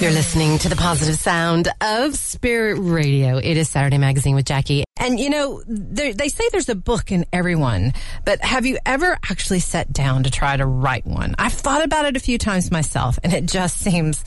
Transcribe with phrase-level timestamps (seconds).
[0.00, 3.38] You're listening to the positive sound of Spirit Radio.
[3.38, 4.82] It is Saturday Magazine with Jacki.
[4.98, 7.92] And you know, they say there's a book in everyone,
[8.24, 11.36] but have you ever actually sat down to try to write one?
[11.38, 14.22] I've thought about it a few times myself and it just seems,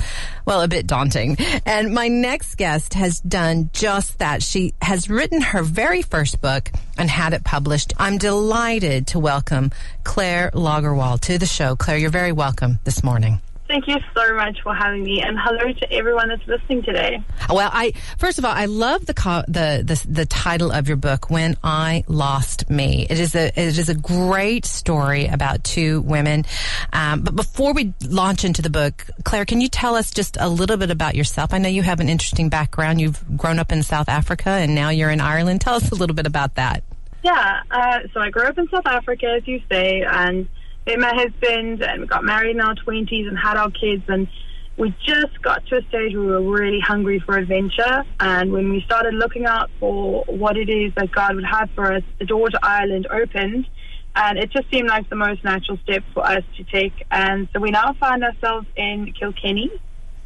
[0.46, 1.38] well, a bit daunting.
[1.66, 4.42] And my next guest has done just that.
[4.42, 7.94] She has written her very first book and had it published.
[7.98, 9.72] I'm delighted to welcome
[10.04, 11.76] Claire Lagerwall to the show.
[11.76, 13.42] Claire, you're very welcome this morning.
[13.68, 17.21] Thank you so much for having me, and hello to everyone that's listening today.
[17.50, 20.96] Well, I first of all, I love the co- the, the the title of your
[20.96, 26.00] book, "When I Lost Me." It is a it is a great story about two
[26.02, 26.46] women.
[26.94, 30.47] Um, but before we launch into the book, Claire, can you tell us just a
[30.47, 31.54] little bit about yourself?
[31.54, 33.02] I know you have an interesting background.
[33.02, 35.59] You've grown up in South Africa, and now you're in Ireland.
[35.59, 36.84] Tell us a little bit about that.
[37.22, 40.47] Yeah, uh, so I grew up in South Africa, as you say, and
[40.88, 44.27] met my husband and we got married in our 20s and had our kids and
[44.77, 48.03] we just got to a stage where we were really hungry for adventure.
[48.19, 51.91] And when we started looking out for what it is that God would have for
[51.91, 53.67] us, the door to Ireland opened
[54.16, 56.94] and it just seemed like the most natural step for us to take.
[57.11, 59.72] And so we now find ourselves in Kilkenny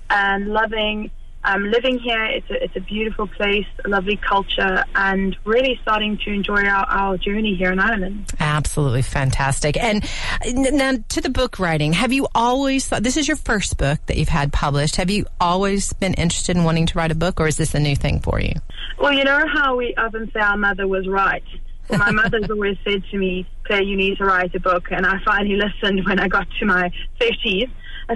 [0.10, 1.12] and loving
[1.44, 6.18] um, living here, it's a, it's a beautiful place, a lovely culture, and really starting
[6.20, 8.32] to enjoy our, our journey here in Ireland.
[8.40, 9.78] Absolutely fantastic.
[9.78, 10.04] And
[10.46, 14.18] now to the book writing, have you always thought this is your first book that
[14.18, 14.98] you've had published?
[14.98, 17.80] Have you always been interested in wanting to write a book, or is this a
[17.80, 18.54] new thing for you?
[19.00, 21.44] Well, you know how we often say our mother was right.
[21.90, 24.92] Well, my mother's always said to me, Claire, you need to write a book.
[24.92, 27.70] And I finally listened when I got to my 30s.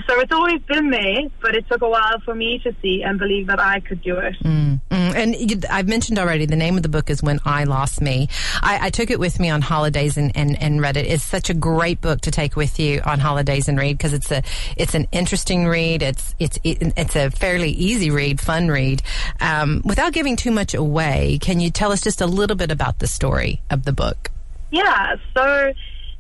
[0.08, 3.18] So it's always been there, but it took a while for me to see and
[3.18, 4.36] believe that I could do it.
[4.44, 5.16] Mm, mm.
[5.16, 8.28] And you, I've mentioned already, the name of the book is When I Lost Me.
[8.62, 11.06] I, I took it with me on holidays and, and, and, read it.
[11.06, 14.32] It's such a great book to take with you on holidays and read because it's
[14.32, 14.44] a
[14.76, 16.02] it's an interesting read.
[16.02, 19.02] It's it's it's a fairly easy read, fun read.
[19.40, 23.00] Um, without giving too much away, can you tell us just a little bit about
[23.00, 24.32] the story of the book?
[24.72, 25.16] Yeah.
[25.36, 25.74] So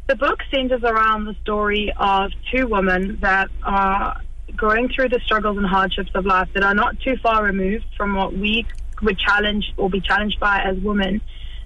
[0.07, 4.21] the book centers around the story of two women that are
[4.55, 8.15] going through the struggles and hardships of life that are not too far removed from
[8.15, 8.65] what we
[9.01, 11.21] would challenge or be challenged by as women.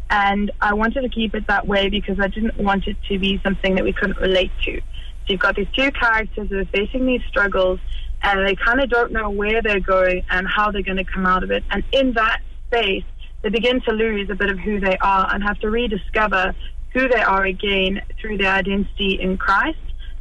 [0.10, 3.40] And I wanted to keep it that way because I didn't want it to be
[3.44, 4.80] something that we couldn't relate to.
[4.80, 7.80] So you've got these two characters that are facing these struggles
[8.24, 11.26] and they kind of don't know where they're going and how they're going to come
[11.26, 11.64] out of it.
[11.70, 13.04] And in that space,
[13.42, 16.56] they begin to lose a bit of who they are and have to rediscover
[16.94, 19.78] who they are again through their identity in Christ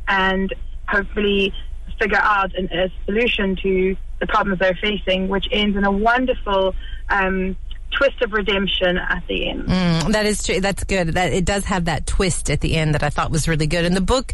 [0.06, 0.52] and
[0.86, 1.52] hopefully
[2.00, 6.74] figure out an, a solution to the problems they're facing, which ends in a wonderful
[7.08, 7.56] um,
[7.90, 9.66] twist of redemption at the end.
[9.66, 10.60] Mm, that is true.
[10.60, 11.08] That's good.
[11.14, 13.84] That it does have that twist at the end that I thought was really good.
[13.84, 14.32] And the book,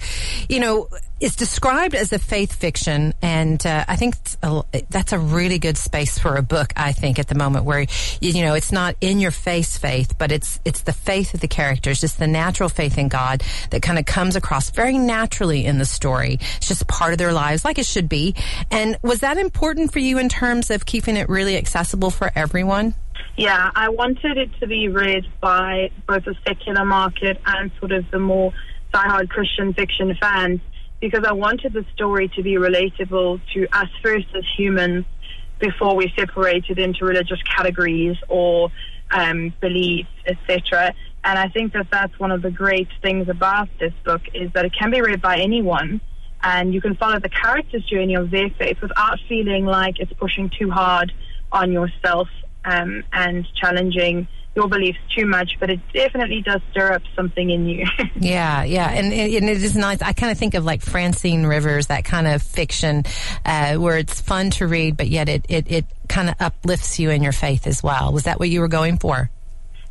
[0.49, 0.89] you know,
[1.21, 5.79] is described as a faith fiction, and uh, I think a, that's a really good
[5.79, 6.73] space for a book.
[6.77, 7.87] I think at the moment where
[8.21, 11.49] you know it's not in your face faith, but it's it's the faith of the
[11.49, 15.79] characters, just the natural faith in God that kind of comes across very naturally in
[15.79, 16.39] the story.
[16.57, 18.35] It's just part of their lives, like it should be.
[18.71, 22.95] And was that important for you in terms of keeping it really accessible for everyone?
[23.37, 28.05] Yeah, I wanted it to be read by both the secular market and sort of
[28.11, 28.53] the more
[28.93, 30.61] diehard Christian fiction fans
[31.01, 35.05] because I wanted the story to be relatable to us first as humans
[35.59, 38.71] before we separated into religious categories or
[39.11, 40.95] um, beliefs, etc.
[41.25, 44.65] And I think that that's one of the great things about this book is that
[44.65, 46.01] it can be read by anyone
[46.43, 50.51] and you can follow the character's journey of their faith without feeling like it's pushing
[50.59, 51.13] too hard
[51.51, 52.29] on yourself
[52.65, 57.67] um, and challenging your beliefs too much, but it definitely does stir up something in
[57.67, 57.87] you.
[58.21, 60.01] yeah, yeah, and, and it is nice.
[60.01, 63.05] I kind of think of like Francine Rivers, that kind of fiction
[63.45, 67.11] uh, where it's fun to read, but yet it, it, it kind of uplifts you
[67.11, 68.13] in your faith as well.
[68.13, 69.29] Was that what you were going for?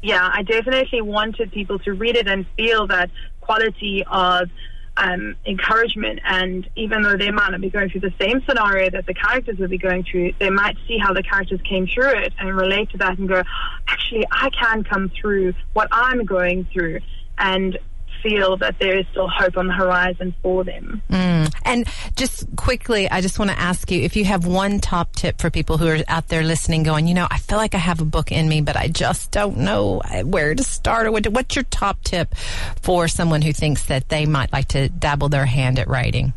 [0.01, 3.09] Yeah, I definitely wanted people to read it and feel that
[3.41, 4.49] quality of
[4.97, 6.19] um, encouragement.
[6.23, 9.57] And even though they might not be going through the same scenario that the characters
[9.59, 12.89] would be going through, they might see how the characters came through it and relate
[12.91, 13.43] to that and go,
[13.87, 16.99] actually, I can come through what I'm going through.
[17.37, 17.79] And
[18.23, 21.03] feel that there is still hope on the horizon for them.
[21.09, 21.53] Mm.
[21.65, 25.39] And just quickly, I just want to ask you if you have one top tip
[25.39, 27.99] for people who are out there listening, going, you know, I feel like I have
[28.01, 31.29] a book in me, but I just don't know where to start or what to,
[31.29, 32.33] what's your top tip
[32.81, 36.33] for someone who thinks that they might like to dabble their hand at writing?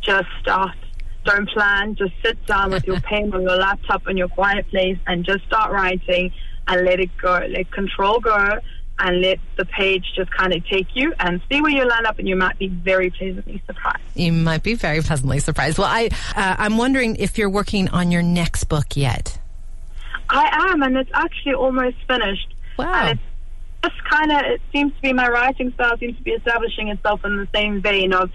[0.00, 0.76] Just start.
[1.24, 1.96] Don't plan.
[1.96, 5.44] Just sit down with your pen or your laptop in your quiet place and just
[5.46, 6.32] start writing
[6.68, 7.40] and let it go.
[7.48, 8.60] Let control go
[8.98, 12.18] and let the page just kind of take you and see where you land up,
[12.18, 14.02] and you might be very pleasantly surprised.
[14.14, 15.78] You might be very pleasantly surprised.
[15.78, 19.38] Well, I uh, I'm wondering if you're working on your next book yet.
[20.28, 22.54] I am, and it's actually almost finished.
[22.78, 22.92] Wow.
[22.92, 26.32] And it's just kind of, it seems to be my writing style seems to be
[26.32, 28.30] establishing itself in the same vein of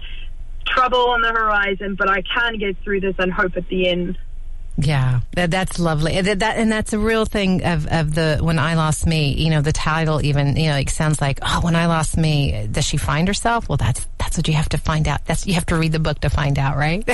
[0.66, 4.18] trouble on the horizon, but I can get through this and hope at the end.
[4.82, 6.20] Yeah, that, that's lovely.
[6.20, 9.34] That, that, and that's a real thing of, of the when I lost me.
[9.34, 12.68] You know, the title even you know it sounds like oh, when I lost me,
[12.70, 13.68] does she find herself?
[13.68, 15.24] Well, that's that's what you have to find out.
[15.26, 17.08] That's you have to read the book to find out, right?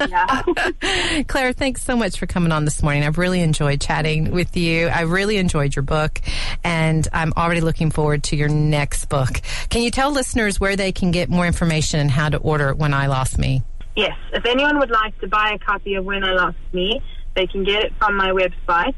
[0.00, 0.42] Yeah.
[1.28, 3.04] Claire, thanks so much for coming on this morning.
[3.04, 4.88] I've really enjoyed chatting with you.
[4.88, 6.20] I really enjoyed your book,
[6.62, 9.40] and I'm already looking forward to your next book.
[9.70, 12.94] Can you tell listeners where they can get more information and how to order When
[12.94, 13.62] I Lost Me?
[13.96, 17.00] Yes, if anyone would like to buy a copy of When I Lost Me,
[17.36, 18.96] they can get it from my website.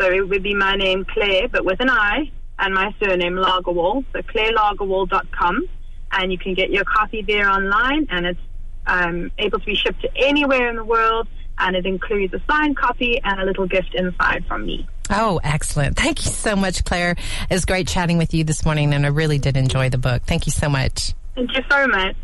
[0.00, 4.04] So it would be my name, Claire, but with an I, and my surname, Lagerwall.
[4.12, 5.68] So clairelagerwall.com.
[6.12, 8.40] And you can get your copy there online, and it's
[8.86, 11.28] um, able to be shipped to anywhere in the world.
[11.58, 14.86] And it includes a signed copy and a little gift inside from me.
[15.10, 15.96] Oh, excellent.
[15.96, 17.16] Thank you so much, Claire.
[17.50, 20.22] It was great chatting with you this morning, and I really did enjoy the book.
[20.22, 21.14] Thank you so much.
[21.34, 22.16] Thank you so much.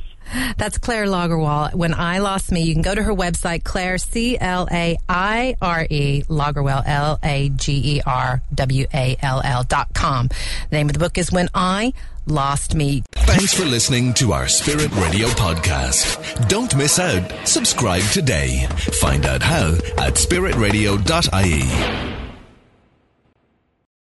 [0.56, 1.75] That's Claire Lagerwall.
[1.75, 5.56] When I lost me, you can go to her website, Claire, C L A I
[5.61, 10.29] R E, Lagerwall, L A G E R W A L L dot com.
[10.71, 11.93] The name of the book is When I
[12.26, 13.03] Lost Me.
[13.12, 16.49] Thanks for listening to our Spirit Radio podcast.
[16.49, 17.47] Don't miss out.
[17.47, 18.67] Subscribe today.
[19.00, 22.13] Find out how at spiritradio.ie.